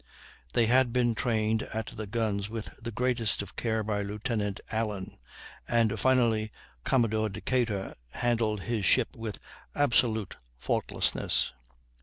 They 0.53 0.65
had 0.65 0.91
been 0.91 1.13
trained 1.13 1.61
at 1.61 1.85
the 1.95 2.07
guns 2.07 2.49
with 2.49 2.71
the 2.81 2.91
greatest 2.91 3.43
care 3.55 3.83
by 3.83 4.01
Lieutenant 4.01 4.59
Allen. 4.71 5.15
And 5.67 5.99
finally 5.99 6.51
Commodore 6.83 7.29
Decatur 7.29 7.93
handled 8.13 8.61
his 8.61 8.83
ship 8.83 9.15
with 9.15 9.37
absolute 9.75 10.37
faultlessness. 10.57 11.53